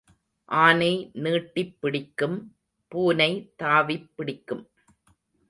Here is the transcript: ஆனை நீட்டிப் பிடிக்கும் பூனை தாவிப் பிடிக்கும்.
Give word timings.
ஆனை 0.45 1.09
நீட்டிப் 1.13 1.77
பிடிக்கும் 1.79 2.55
பூனை 2.87 3.53
தாவிப் 3.63 4.09
பிடிக்கும். 4.15 4.69